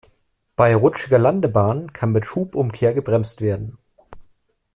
[0.55, 3.77] Bei rutschiger Landebahn kann mit Schubumkehr gebremst werden.